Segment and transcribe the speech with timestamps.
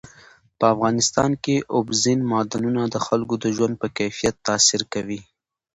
[0.57, 5.21] په افغانستان کې اوبزین معدنونه د خلکو د ژوند په کیفیت تاثیر کوي.